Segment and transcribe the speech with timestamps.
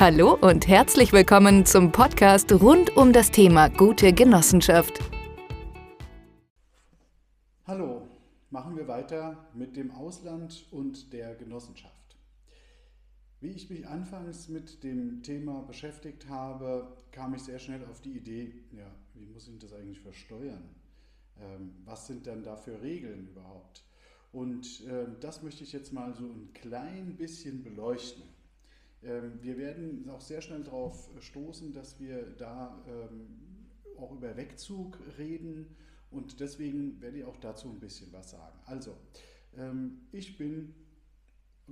[0.00, 4.98] Hallo und herzlich willkommen zum Podcast rund um das Thema gute Genossenschaft.
[7.66, 8.08] Hallo,
[8.48, 12.16] machen wir weiter mit dem Ausland und der Genossenschaft.
[13.42, 18.16] Wie ich mich anfangs mit dem Thema beschäftigt habe, kam ich sehr schnell auf die
[18.16, 20.62] Idee, ja, wie muss ich das eigentlich versteuern?
[21.38, 23.84] Ähm, was sind denn da für Regeln überhaupt?
[24.32, 28.29] Und äh, das möchte ich jetzt mal so ein klein bisschen beleuchten.
[29.02, 33.28] Ähm, wir werden auch sehr schnell darauf stoßen, dass wir da ähm,
[33.98, 35.76] auch über Wegzug reden
[36.10, 38.58] und deswegen werde ich auch dazu ein bisschen was sagen.
[38.66, 38.96] Also,
[39.56, 40.74] ähm, ich bin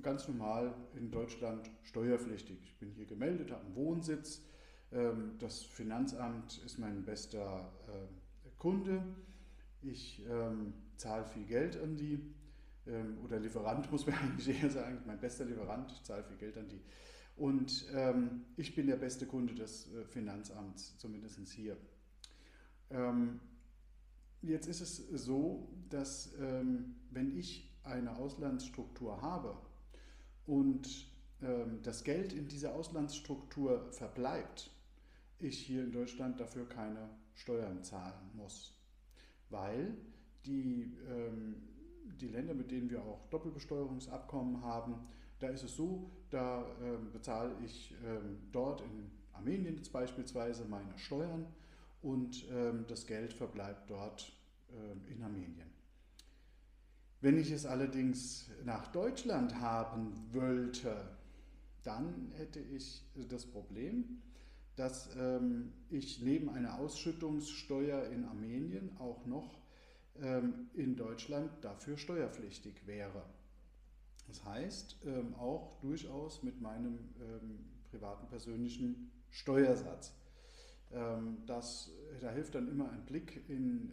[0.01, 2.57] ganz normal in Deutschland steuerpflichtig.
[2.63, 4.43] Ich bin hier gemeldet, habe einen Wohnsitz.
[5.41, 7.71] Das Finanzamt ist mein bester
[8.59, 9.03] Kunde.
[9.83, 10.23] Ich
[10.97, 12.21] zahle viel Geld an die
[13.25, 16.81] oder Lieferant muss man eigentlich eher sagen, mein bester Lieferant, zahle viel Geld an die.
[17.39, 21.77] Und ähm, ich bin der beste Kunde des äh, Finanzamts, zumindest hier.
[22.91, 23.39] Ähm,
[24.43, 29.57] jetzt ist es so, dass ähm, wenn ich eine Auslandsstruktur habe
[30.47, 31.07] und
[31.41, 34.71] ähm, das Geld in dieser Auslandsstruktur verbleibt,
[35.39, 38.75] ich hier in Deutschland dafür keine Steuern zahlen muss.
[39.51, 39.97] Weil
[40.45, 41.55] die, ähm,
[42.21, 45.07] die Länder, mit denen wir auch Doppelbesteuerungsabkommen haben,
[45.39, 50.99] da ist es so, da äh, bezahle ich ähm, dort in Armenien jetzt beispielsweise meine
[50.99, 51.47] Steuern
[52.03, 54.33] und ähm, das Geld verbleibt dort
[54.71, 55.69] ähm, in Armenien.
[57.21, 61.19] Wenn ich es allerdings nach Deutschland haben wollte,
[61.83, 64.23] dann hätte ich das Problem,
[64.77, 69.59] dass ähm, ich neben einer Ausschüttungssteuer in Armenien auch noch
[70.21, 73.25] ähm, in Deutschland dafür steuerpflichtig wäre.
[74.29, 80.15] Das heißt, ähm, auch durchaus mit meinem ähm, privaten persönlichen Steuersatz.
[80.93, 81.91] Ähm, das,
[82.21, 83.93] da hilft dann immer ein Blick in,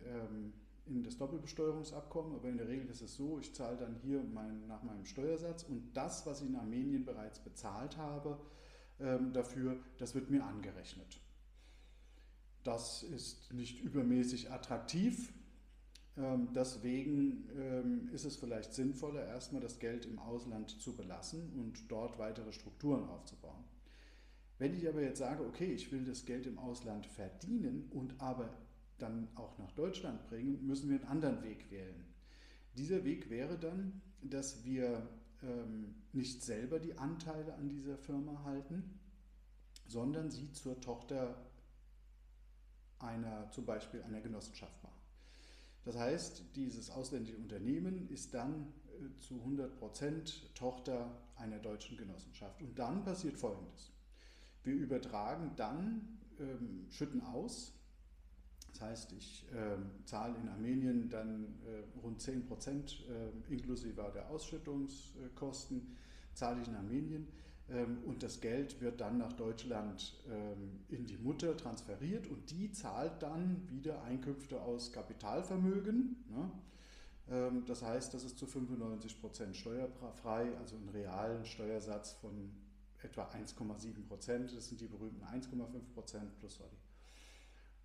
[0.86, 4.68] in das Doppelbesteuerungsabkommen, aber in der Regel ist es so, ich zahle dann hier mein,
[4.68, 8.40] nach meinem Steuersatz und das, was ich in Armenien bereits bezahlt habe,
[9.34, 11.20] dafür, das wird mir angerechnet.
[12.64, 15.45] Das ist nicht übermäßig attraktiv, ähm,
[16.18, 22.18] deswegen ähm, ist es vielleicht sinnvoller, erstmal das Geld im Ausland zu belassen und dort
[22.18, 23.66] weitere Strukturen aufzubauen.
[24.58, 28.50] Wenn ich aber jetzt sage, okay, ich will das Geld im Ausland verdienen und aber
[28.98, 32.06] dann auch nach Deutschland bringen, müssen wir einen anderen Weg wählen.
[32.78, 35.10] Dieser Weg wäre dann, dass wir
[35.44, 39.00] ähm, nicht selber die Anteile an dieser Firma halten,
[39.86, 41.46] sondern sie zur Tochter
[43.00, 44.95] einer, zum Beispiel einer Genossenschaft machen.
[45.86, 52.62] Das heißt, dieses ausländische Unternehmen ist dann äh, zu 100 Prozent Tochter einer deutschen Genossenschaft.
[52.62, 53.92] Und dann passiert Folgendes.
[54.64, 57.74] Wir übertragen dann, ähm, schütten aus.
[58.72, 64.30] Das heißt, ich ähm, zahle in Armenien dann äh, rund 10 Prozent äh, inklusive der
[64.30, 65.96] Ausschüttungskosten,
[66.34, 67.28] zahle ich in Armenien
[68.06, 73.24] und das Geld wird dann nach Deutschland ähm, in die Mutter transferiert und die zahlt
[73.24, 76.24] dann wieder Einkünfte aus Kapitalvermögen.
[76.30, 76.52] Ne?
[77.30, 82.52] Ähm, das heißt, das ist zu 95 Prozent steuerfrei, also einen realen Steuersatz von
[83.02, 84.56] etwa 1,7 Prozent.
[84.56, 86.70] Das sind die berühmten 1,5 Prozent plus Sorry.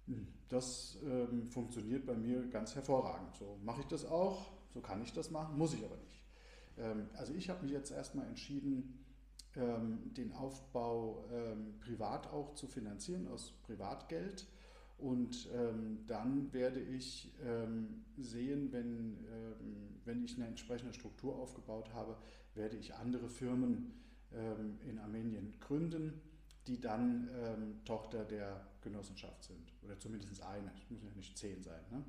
[0.09, 3.35] Hm, das ähm, funktioniert bei mir ganz hervorragend.
[3.37, 6.23] So mache ich das auch, so kann ich das machen, muss ich aber nicht.
[6.79, 9.05] Ähm, also ich habe mich jetzt erstmal entschieden,
[9.56, 14.47] ähm, den Aufbau ähm, privat auch zu finanzieren aus Privatgeld.
[14.97, 21.93] Und ähm, dann werde ich ähm, sehen, wenn, ähm, wenn ich eine entsprechende Struktur aufgebaut
[21.94, 22.16] habe,
[22.55, 23.93] werde ich andere Firmen
[24.33, 26.21] ähm, in Armenien gründen,
[26.66, 27.28] die dann
[27.84, 29.72] Tochter der Genossenschaft sind.
[29.83, 31.81] Oder zumindest eine, es müssen ja nicht zehn sein.
[31.91, 32.05] Ne?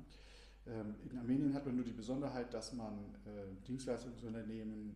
[1.10, 4.94] in Armenien hat man nur die Besonderheit, dass man äh, Dienstleistungsunternehmen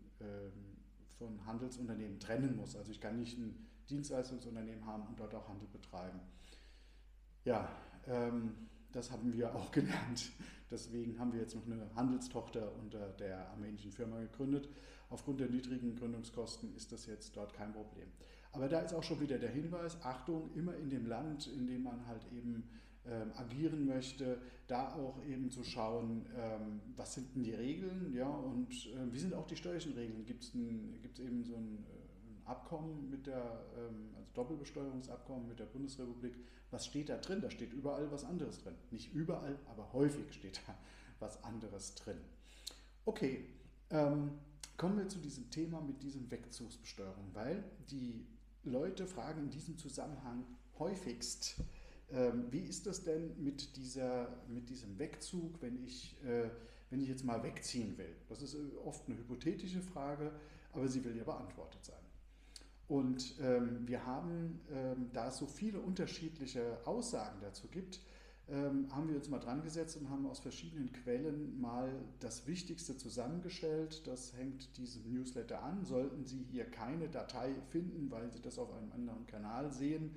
[1.19, 2.77] von Handelsunternehmen trennen muss.
[2.77, 6.21] Also ich kann nicht ein Dienstleistungsunternehmen haben und dort auch Handel betreiben.
[7.45, 7.69] Ja,
[8.07, 8.55] ähm,
[8.93, 10.33] das haben wir auch gelernt.
[10.71, 14.69] Deswegen haben wir jetzt noch eine Handelstochter unter der armenischen Firma gegründet.
[15.11, 18.09] Aufgrund der niedrigen Gründungskosten ist das jetzt dort kein Problem.
[18.53, 21.85] Aber da ist auch schon wieder der Hinweis, Achtung, immer in dem Land, in dem
[21.85, 22.69] man halt eben
[23.09, 28.29] ähm, agieren möchte, da auch eben zu schauen, ähm, was sind denn die Regeln ja,
[28.29, 30.25] und äh, wie sind auch die steuerlichen Regeln.
[30.27, 35.67] Gibt es eben so ein, äh, ein, Abkommen mit der, ähm, also Doppelbesteuerungsabkommen mit der
[35.67, 36.35] Bundesrepublik,
[36.71, 37.41] was steht da drin?
[37.41, 38.75] Da steht überall was anderes drin.
[38.91, 40.75] Nicht überall, aber häufig steht da
[41.21, 42.19] was anderes drin.
[43.05, 43.47] Okay,
[43.91, 44.33] ähm,
[44.77, 48.27] kommen wir zu diesem Thema mit diesem Wegzugsbesteuerung, weil die
[48.65, 50.45] Leute fragen in diesem Zusammenhang
[50.79, 51.63] häufigst,
[52.51, 56.51] wie ist das denn mit, dieser, mit diesem Wegzug, wenn ich, äh,
[56.91, 58.15] wenn ich jetzt mal wegziehen will?
[58.29, 60.31] Das ist äh, oft eine hypothetische Frage,
[60.73, 61.97] aber sie will ja beantwortet sein.
[62.89, 68.01] Und ähm, wir haben, ähm, da es so viele unterschiedliche Aussagen dazu gibt,
[68.49, 72.97] ähm, haben wir uns mal dran gesetzt und haben aus verschiedenen Quellen mal das Wichtigste
[72.97, 74.07] zusammengestellt.
[74.07, 75.85] Das hängt diesem Newsletter an.
[75.85, 80.15] Sollten Sie hier keine Datei finden, weil Sie das auf einem anderen Kanal sehen,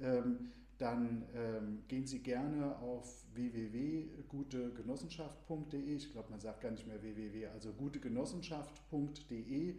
[0.00, 0.52] ähm,
[0.82, 5.94] dann ähm, gehen Sie gerne auf www.gutegenossenschaft.de.
[5.94, 9.76] Ich glaube, man sagt gar nicht mehr www, also gutegenossenschaft.de.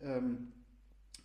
[0.00, 0.52] Ähm,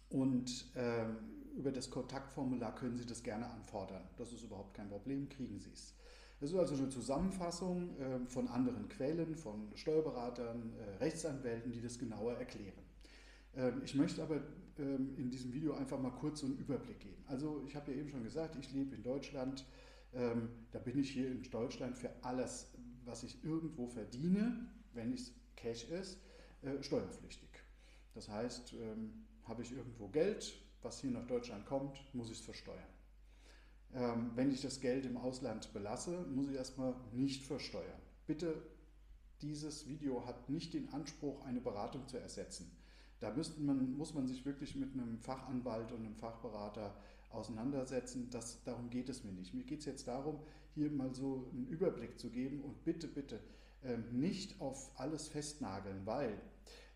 [0.09, 1.15] und ähm,
[1.55, 4.03] über das Kontaktformular können Sie das gerne anfordern.
[4.17, 5.95] Das ist überhaupt kein Problem, kriegen Sie es.
[6.41, 11.97] Das ist also eine Zusammenfassung ähm, von anderen Quellen, von Steuerberatern, äh, Rechtsanwälten, die das
[11.97, 12.83] genauer erklären.
[13.55, 14.41] Ähm, ich möchte aber
[14.79, 17.23] ähm, in diesem Video einfach mal kurz so einen Überblick geben.
[17.27, 19.65] Also ich habe ja eben schon gesagt, ich lebe in Deutschland.
[20.13, 22.67] Ähm, da bin ich hier in Deutschland für alles,
[23.05, 26.19] was ich irgendwo verdiene, wenn es Cash ist,
[26.61, 27.49] äh, steuerpflichtig.
[28.13, 28.75] Das heißt,
[29.45, 32.83] habe ich irgendwo Geld, was hier nach Deutschland kommt, muss ich es versteuern.
[34.35, 38.01] Wenn ich das Geld im Ausland belasse, muss ich erstmal nicht versteuern.
[38.27, 38.61] Bitte,
[39.41, 42.69] dieses Video hat nicht den Anspruch, eine Beratung zu ersetzen.
[43.21, 46.95] Da man, muss man sich wirklich mit einem Fachanwalt und einem Fachberater
[47.29, 48.29] auseinandersetzen.
[48.31, 49.53] Das, darum geht es mir nicht.
[49.53, 50.39] Mir geht es jetzt darum,
[50.73, 53.39] hier mal so einen Überblick zu geben und bitte, bitte
[53.83, 56.41] ähm, nicht auf alles festnageln, weil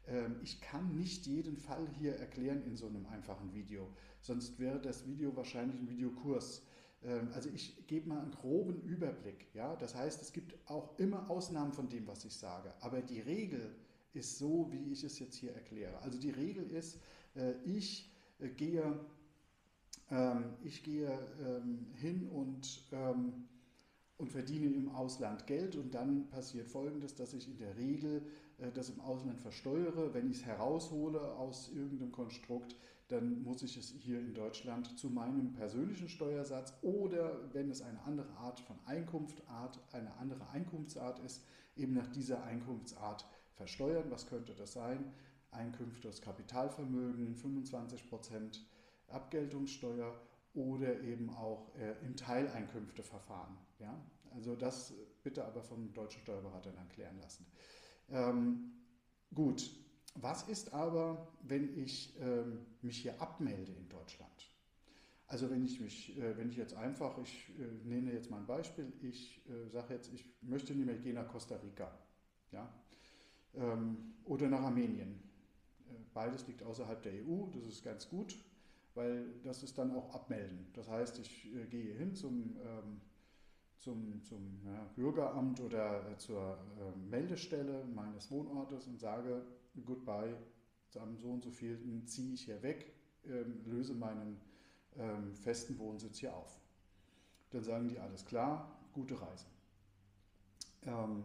[0.07, 3.87] ähm, ich kann nicht jeden Fall hier erklären in so einem einfachen Video.
[4.21, 6.63] Sonst wäre das Video wahrscheinlich ein Videokurs.
[7.03, 9.47] Ähm, also ich gebe mal einen groben Überblick.
[9.53, 9.75] Ja?
[9.75, 12.73] Das heißt, es gibt auch immer Ausnahmen von dem, was ich sage.
[12.81, 13.75] Aber die Regel
[14.15, 15.97] ist so, wie ich es jetzt hier erkläre.
[15.99, 16.99] Also die Regel ist,
[17.35, 18.09] äh, ich
[18.39, 18.99] äh, gehe,
[20.09, 23.45] ähm, ich gehe ähm, hin und, ähm,
[24.17, 28.21] und verdiene im Ausland Geld und dann passiert Folgendes, dass ich in der Regel
[28.57, 30.13] äh, das im Ausland versteuere.
[30.13, 32.75] Wenn ich es heraushole aus irgendeinem Konstrukt,
[33.07, 38.01] dann muss ich es hier in Deutschland zu meinem persönlichen Steuersatz oder wenn es eine
[38.03, 41.43] andere Art von Einkunftsart, eine andere Einkunftsart ist,
[41.75, 44.09] eben nach dieser Einkunftsart versteuern.
[44.09, 45.13] Was könnte das sein?
[45.51, 48.59] Einkünfte aus Kapitalvermögen, 25%
[49.07, 50.19] Abgeltungssteuer
[50.53, 53.57] oder eben auch äh, im Teileinkünfteverfahren.
[53.79, 53.97] Ja?
[54.33, 54.93] Also das
[55.23, 57.45] bitte aber vom deutschen Steuerberater dann klären lassen.
[58.09, 58.73] Ähm,
[59.33, 59.69] gut,
[60.15, 64.54] was ist aber, wenn ich ähm, mich hier abmelde in Deutschland?
[65.27, 68.45] Also wenn ich mich, äh, wenn ich jetzt einfach, ich äh, nenne jetzt mal ein
[68.45, 71.97] Beispiel, ich äh, sage jetzt, ich möchte nicht mehr gehen nach Costa Rica.
[72.51, 72.71] Ja?
[73.57, 75.19] ähm, oder nach Armenien.
[76.13, 78.37] Beides liegt außerhalb der EU, das ist ganz gut,
[78.93, 80.67] weil das ist dann auch Abmelden.
[80.73, 83.01] Das heißt, ich gehe hin zum, ähm,
[83.77, 84.61] zum, zum
[84.95, 89.45] Bürgeramt oder zur äh, Meldestelle meines Wohnortes und sage,
[89.85, 90.35] goodbye,
[90.95, 92.93] am so und so vielten ziehe ich hier weg,
[93.25, 94.39] ähm, löse meinen
[94.97, 96.59] ähm, festen Wohnsitz hier auf.
[97.51, 99.45] Dann sagen die, alles klar, gute Reise.
[100.85, 101.23] Ähm,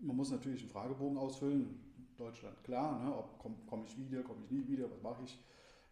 [0.00, 1.80] man muss natürlich einen Fragebogen ausfüllen.
[2.16, 3.24] Deutschland, klar, ne?
[3.38, 5.38] komme komm ich wieder, komme ich nie wieder, was mache ich,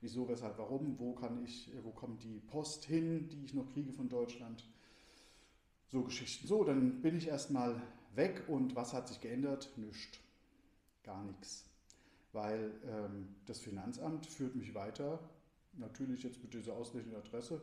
[0.01, 3.93] wieso, weshalb, warum, wo kann ich, wo kommt die Post hin, die ich noch kriege
[3.93, 4.67] von Deutschland.
[5.89, 6.47] So Geschichten.
[6.47, 7.81] So, dann bin ich erstmal
[8.15, 9.71] weg und was hat sich geändert?
[9.77, 10.19] Nichts.
[11.03, 11.67] Gar nichts.
[12.33, 15.21] Weil ähm, das Finanzamt führt mich weiter,
[15.79, 17.61] natürlich jetzt mit dieser ausländischen Adresse,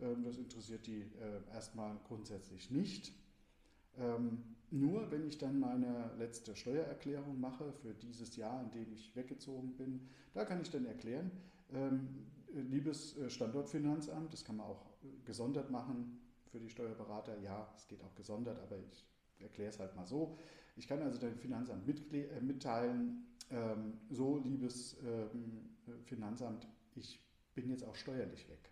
[0.00, 3.12] ähm, das interessiert die äh, erstmal grundsätzlich nicht.
[3.96, 9.14] Ähm, nur wenn ich dann meine letzte Steuererklärung mache für dieses Jahr, in dem ich
[9.14, 11.30] weggezogen bin, da kann ich dann erklären,
[11.72, 16.20] ähm, liebes äh, Standortfinanzamt, das kann man auch äh, gesondert machen
[16.50, 17.38] für die Steuerberater.
[17.40, 19.06] Ja, es geht auch gesondert, aber ich
[19.38, 20.36] erkläre es halt mal so.
[20.76, 23.26] Ich kann also dem Finanzamt mitteilen,
[24.10, 24.96] so liebes
[26.04, 27.23] Finanzamt, ich
[27.54, 28.70] bin jetzt auch steuerlich weg.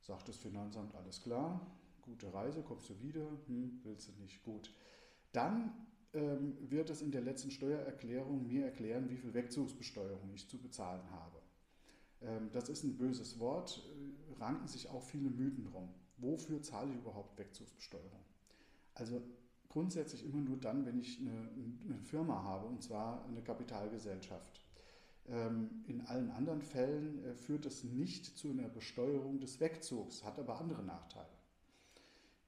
[0.00, 1.60] Sagt das Finanzamt, alles klar,
[2.02, 3.26] gute Reise, kommst du wieder?
[3.46, 4.42] Hm, willst du nicht?
[4.42, 4.72] Gut.
[5.32, 5.72] Dann
[6.12, 11.08] ähm, wird es in der letzten Steuererklärung mir erklären, wie viel Wegzugsbesteuerung ich zu bezahlen
[11.10, 11.38] habe.
[12.20, 15.88] Ähm, das ist ein böses Wort, äh, ranken sich auch viele Mythen drum.
[16.18, 18.24] Wofür zahle ich überhaupt Wegzugsbesteuerung?
[18.94, 19.22] Also
[19.68, 21.48] grundsätzlich immer nur dann, wenn ich eine,
[21.84, 24.60] eine Firma habe, und zwar eine Kapitalgesellschaft.
[25.28, 30.38] Ähm, in allen anderen Fällen äh, führt es nicht zu einer Besteuerung des Wegzugs, hat
[30.38, 31.28] aber andere Nachteile.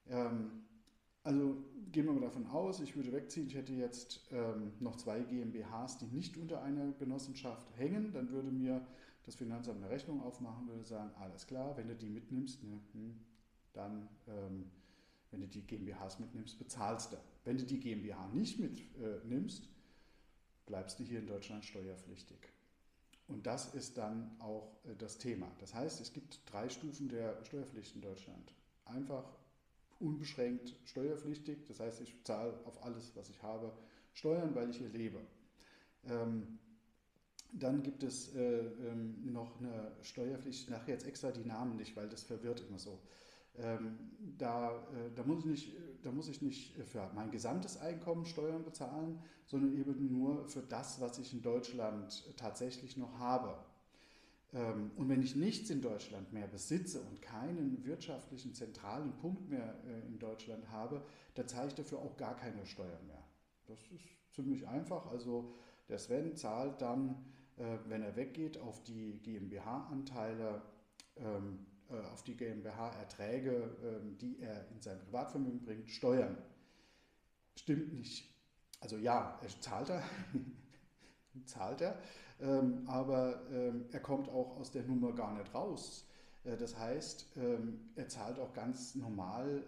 [0.09, 0.65] Ähm,
[1.23, 1.57] also
[1.93, 5.99] gehen wir mal davon aus, ich würde wegziehen, ich hätte jetzt ähm, noch zwei GmbHs,
[5.99, 8.85] die nicht unter einer Genossenschaft hängen, dann würde mir
[9.25, 13.15] das Finanzamt eine Rechnung aufmachen würde, sagen, alles klar, wenn du die mitnimmst, ne, hm,
[13.73, 14.09] dann,
[15.31, 17.17] wenn du die GmbHs mitnimmst, bezahlst du.
[17.45, 19.69] Wenn du die GmbH nicht mitnimmst, äh,
[20.67, 22.39] bleibst du hier in Deutschland steuerpflichtig.
[23.27, 25.51] Und das ist dann auch äh, das Thema.
[25.59, 28.55] Das heißt, es gibt drei Stufen der Steuerpflicht in Deutschland.
[28.85, 29.25] Einfach
[30.01, 33.73] unbeschränkt steuerpflichtig, das heißt, ich zahle auf alles, was ich habe,
[34.13, 35.21] Steuern, weil ich hier lebe.
[36.07, 36.59] Ähm,
[37.53, 41.97] dann gibt es äh, ähm, noch eine Steuerpflicht, ich nachher jetzt extra die Namen nicht,
[41.97, 42.99] weil das verwirrt immer so.
[43.57, 43.99] Ähm,
[44.39, 48.65] da, äh, da, muss ich nicht, da muss ich nicht für mein gesamtes Einkommen Steuern
[48.65, 53.57] bezahlen, sondern eben nur für das, was ich in Deutschland tatsächlich noch habe.
[54.53, 59.75] Ähm, und wenn ich nichts in Deutschland mehr besitze und keinen wirtschaftlichen zentralen Punkt mehr
[59.87, 61.03] äh, in Deutschland habe,
[61.35, 63.23] dann zahle ich dafür auch gar keine Steuern mehr.
[63.67, 65.07] Das ist ziemlich einfach.
[65.07, 65.55] Also
[65.89, 67.25] der Sven zahlt dann,
[67.57, 70.63] äh, wenn er weggeht, auf die GmbH-Anteile
[71.17, 71.74] ähm, äh,
[72.13, 76.37] auf die GmbH-Erträge, ähm, die er in sein Privatvermögen bringt, Steuern.
[77.57, 78.33] Stimmt nicht.
[78.81, 80.03] Also ja, er zahlt er,
[81.47, 81.99] zahlt er,
[82.41, 86.09] ähm, aber ähm, er kommt auch aus der Nummer gar nicht raus.
[86.45, 87.37] Äh, das heißt,
[87.97, 89.63] er zahlt auch ganz normal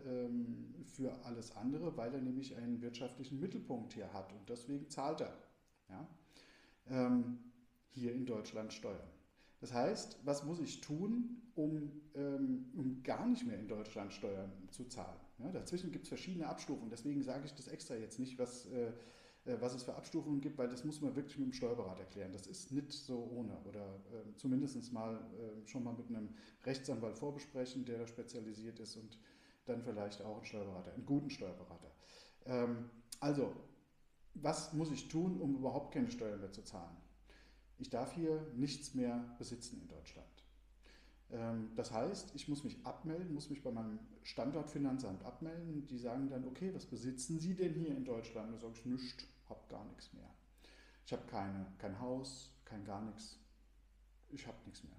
[0.85, 5.33] für alles andere, weil er nämlich einen wirtschaftlichen Mittelpunkt hier hat und deswegen zahlt er
[5.89, 7.23] ja?
[7.93, 9.16] hier in Deutschland Steuern.
[9.61, 14.53] Das heißt, was muss ich tun, um, ähm, um gar nicht mehr in Deutschland Steuern
[14.71, 15.19] zu zahlen?
[15.39, 16.91] Ja, dazwischen gibt es verschiedene Abstufungen.
[16.91, 18.93] Deswegen sage ich das extra jetzt nicht, was, äh,
[19.47, 22.33] äh, was es für Abstufungen gibt, weil das muss man wirklich mit dem Steuerberater klären.
[22.33, 23.57] Das ist nicht so ohne.
[23.65, 26.35] Oder äh, zumindest mal äh, schon mal mit einem
[26.65, 29.19] Rechtsanwalt vorbesprechen, der da spezialisiert ist und
[29.65, 31.91] dann vielleicht auch einen Steuerberater, einen guten Steuerberater.
[32.45, 33.53] Ähm, also,
[34.35, 36.97] was muss ich tun, um überhaupt keine Steuern mehr zu zahlen?
[37.79, 40.27] Ich darf hier nichts mehr besitzen in Deutschland.
[41.31, 45.87] Ähm, das heißt, ich muss mich abmelden, muss mich bei meinem Standortfinanzamt abmelden.
[45.87, 48.55] Die sagen dann, okay, was besitzen Sie denn hier in Deutschland?
[48.55, 50.31] Da sage ich, nichts, habe gar nichts mehr.
[51.05, 53.39] Ich habe keine, kein Haus, kein gar nichts.
[54.31, 54.97] Ich habe nichts mehr.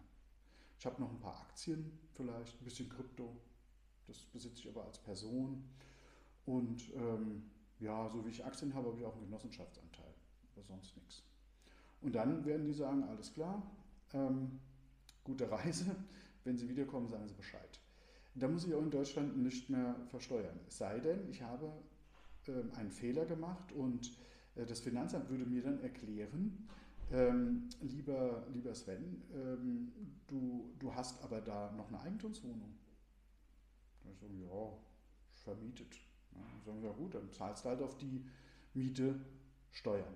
[0.79, 3.35] Ich habe noch ein paar Aktien vielleicht, ein bisschen Krypto.
[4.05, 5.63] Das besitze ich aber als Person.
[6.45, 10.13] Und ähm, ja, so wie ich Aktien habe, habe ich auch einen Genossenschaftsanteil.
[10.55, 11.26] Aber sonst nichts.
[12.07, 13.61] Und dann werden die sagen, alles klar,
[14.13, 14.61] ähm,
[15.25, 15.93] gute Reise,
[16.45, 17.81] wenn Sie wiederkommen, sagen Sie Bescheid.
[18.33, 20.57] Da muss ich auch in Deutschland nicht mehr versteuern.
[20.69, 21.69] Es sei denn, ich habe
[22.47, 24.17] ähm, einen Fehler gemacht und
[24.55, 26.69] äh, das Finanzamt würde mir dann erklären,
[27.11, 29.91] ähm, lieber, lieber Sven, ähm,
[30.27, 32.73] du, du hast aber da noch eine Eigentumswohnung.
[34.05, 34.77] Da ich so, ja,
[35.43, 35.93] vermietet.
[36.31, 38.23] Ja, dann sagen wir, ja gut, dann zahlst du halt auf die
[38.73, 39.19] Miete
[39.71, 40.15] Steuern.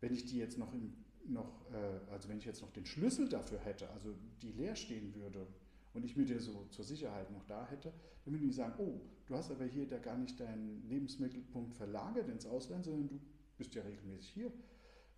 [0.00, 0.92] Wenn ich die jetzt noch, im,
[1.26, 5.14] noch äh, also wenn ich jetzt noch den Schlüssel dafür hätte, also die leer stehen
[5.14, 5.46] würde
[5.94, 7.92] und ich mir der so zur Sicherheit noch da hätte,
[8.24, 12.28] dann würden die sagen, oh, du hast aber hier da gar nicht deinen Lebensmittelpunkt verlagert
[12.28, 13.20] ins Ausland, sondern du
[13.58, 14.52] bist ja regelmäßig hier.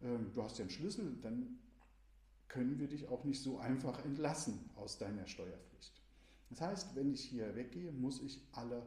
[0.02, 1.58] Ähm, du hast ja einen Schlüssel, dann
[2.48, 6.02] können wir dich auch nicht so einfach entlassen aus deiner Steuerpflicht.
[6.50, 8.82] Das heißt, wenn ich hier weggehe, muss ich alle,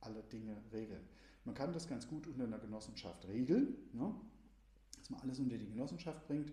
[0.00, 1.02] alle Dinge regeln.
[1.44, 3.76] Man kann das ganz gut unter einer Genossenschaft regeln.
[3.92, 4.14] Ne?
[5.00, 6.52] Dass man alles unter die Genossenschaft bringt.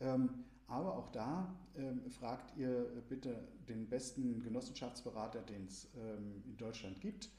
[0.00, 6.56] Ähm, aber auch da ähm, fragt ihr bitte den besten Genossenschaftsberater, den es ähm, in
[6.56, 7.30] Deutschland gibt.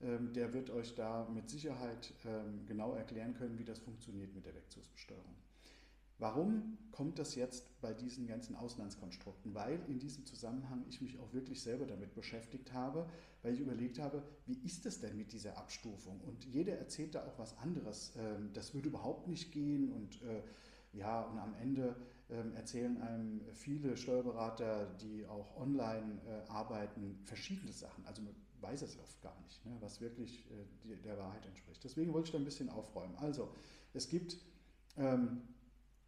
[0.00, 2.12] Der wird euch da mit Sicherheit
[2.66, 5.34] genau erklären können, wie das funktioniert mit der Wegzugsbesteuerung.
[6.18, 9.52] Warum kommt das jetzt bei diesen ganzen Auslandskonstrukten?
[9.54, 13.08] Weil in diesem Zusammenhang ich mich auch wirklich selber damit beschäftigt habe,
[13.42, 16.20] weil ich überlegt habe, wie ist es denn mit dieser Abstufung?
[16.20, 18.14] Und jeder erzählt da auch was anderes.
[18.16, 20.42] Ähm, das würde überhaupt nicht gehen und äh,
[20.92, 21.96] ja, und am Ende
[22.30, 28.06] ähm, erzählen einem viele Steuerberater, die auch online äh, arbeiten, verschiedene Sachen.
[28.06, 31.82] Also man weiß es oft gar nicht, ne, was wirklich äh, der Wahrheit entspricht.
[31.84, 33.14] Deswegen wollte ich da ein bisschen aufräumen.
[33.16, 33.52] Also,
[33.92, 34.38] es gibt
[34.96, 35.42] ähm,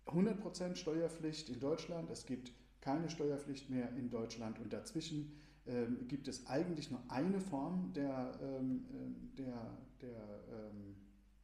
[0.06, 5.32] 100% Steuerpflicht in Deutschland, es gibt keine Steuerpflicht mehr in Deutschland und dazwischen
[5.66, 10.94] ähm, gibt es eigentlich nur eine Form der, ähm, äh, der, der ähm,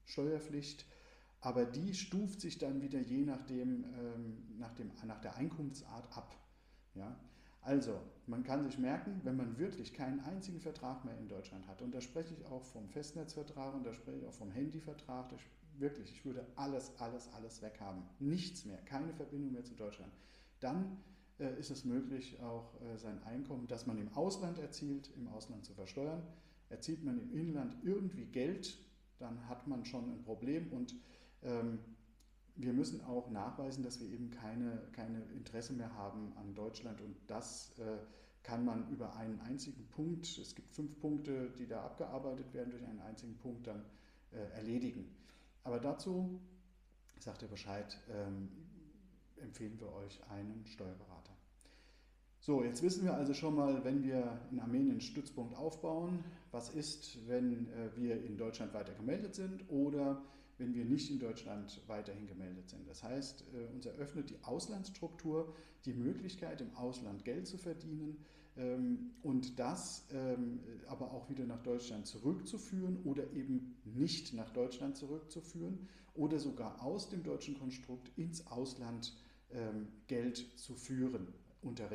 [0.05, 0.87] Steuerpflicht,
[1.41, 6.37] aber die stuft sich dann wieder je nachdem, ähm, nach, dem, nach der Einkunftsart ab.
[6.95, 7.19] Ja?
[7.63, 11.83] Also, man kann sich merken, wenn man wirklich keinen einzigen Vertrag mehr in Deutschland hat,
[11.83, 15.37] und da spreche ich auch vom Festnetzvertrag und da spreche ich auch vom Handyvertrag, da
[15.79, 18.03] wirklich, ich würde alles, alles, alles weghaben.
[18.19, 20.13] Nichts mehr, keine Verbindung mehr zu Deutschland.
[20.61, 20.99] Dann
[21.39, 25.65] äh, ist es möglich, auch äh, sein Einkommen, das man im Ausland erzielt, im Ausland
[25.65, 26.23] zu versteuern.
[26.69, 28.79] Erzielt man im Inland irgendwie Geld,
[29.19, 30.95] dann hat man schon ein Problem und
[31.43, 31.79] ähm,
[32.57, 37.17] wir müssen auch nachweisen, dass wir eben keine, keine Interesse mehr haben an Deutschland und
[37.27, 37.99] das äh,
[38.43, 42.85] kann man über einen einzigen Punkt, es gibt fünf Punkte, die da abgearbeitet werden, durch
[42.85, 43.85] einen einzigen Punkt dann
[44.33, 45.15] äh, erledigen.
[45.65, 46.41] Aber dazu,
[47.19, 48.49] sagt er Bescheid, ähm,
[49.37, 51.33] empfehlen wir euch einen Steuerberater.
[52.41, 56.71] So, jetzt wissen wir also schon mal, wenn wir in Armenien einen Stützpunkt aufbauen, was
[56.71, 60.21] ist, wenn äh, wir in Deutschland weiter gemeldet sind oder
[60.59, 62.89] wenn wir nicht in Deutschland weiterhin gemeldet sind.
[62.89, 65.55] Das heißt, äh, uns eröffnet die Auslandsstruktur
[65.85, 68.25] die Möglichkeit, im Ausland Geld zu verdienen
[69.23, 75.89] und das ähm, aber auch wieder nach Deutschland zurückzuführen oder eben nicht nach Deutschland zurückzuführen
[76.15, 79.17] oder sogar aus dem deutschen Konstrukt ins Ausland
[79.51, 81.33] ähm, Geld zu führen
[81.63, 81.91] unter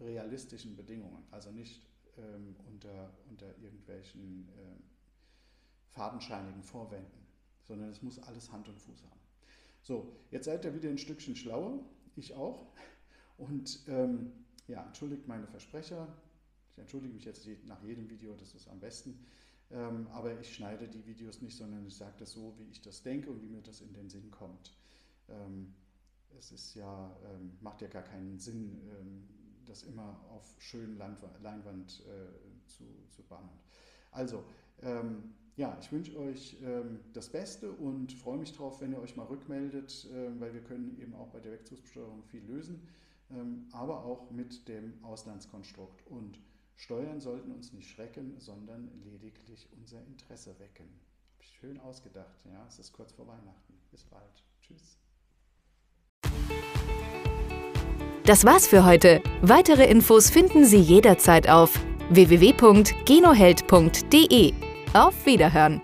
[0.00, 1.82] realistischen Bedingungen, also nicht
[2.16, 7.26] ähm, unter, unter irgendwelchen äh, fadenscheinigen Vorwänden,
[7.62, 9.20] sondern es muss alles Hand und Fuß haben.
[9.82, 11.80] So, jetzt seid ihr wieder ein Stückchen schlauer,
[12.16, 12.66] ich auch.
[13.36, 14.32] Und ähm,
[14.68, 16.08] ja, entschuldigt meine Versprecher.
[16.72, 19.24] Ich entschuldige mich jetzt nach jedem Video, das ist am besten.
[19.70, 23.02] Ähm, aber ich schneide die Videos nicht, sondern ich sage das so, wie ich das
[23.02, 24.72] denke und wie mir das in den Sinn kommt.
[25.28, 25.74] Ähm,
[26.38, 29.28] es ist ja, ähm, macht ja gar keinen Sinn, ähm,
[29.64, 33.48] das immer auf schönen Leinwand äh, zu, zu bannen.
[34.10, 34.44] Also,
[34.82, 39.16] ähm, ja, ich wünsche euch ähm, das Beste und freue mich darauf, wenn ihr euch
[39.16, 42.82] mal rückmeldet, weil wir können eben auch bei der Wegzugsbesteuerung viel lösen,
[43.72, 46.06] aber auch mit dem Auslandskonstrukt.
[46.06, 46.38] Und
[46.76, 50.86] Steuern sollten uns nicht schrecken, sondern lediglich unser Interesse wecken.
[51.40, 53.74] Schön ausgedacht, ja, es ist kurz vor Weihnachten.
[53.90, 54.44] Bis bald.
[54.60, 54.98] Tschüss.
[58.24, 59.22] Das war's für heute.
[59.42, 64.54] Weitere Infos finden Sie jederzeit auf www.genoheld.de.
[64.94, 65.82] Auf Wiederhören!